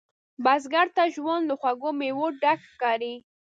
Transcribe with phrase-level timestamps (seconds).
[0.43, 3.15] بزګر ته ژوند له خوږو میوو ډک ښکاري